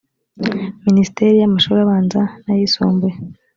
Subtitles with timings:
[0.85, 3.15] minisiteri y amashuri abanza n ayisumbuye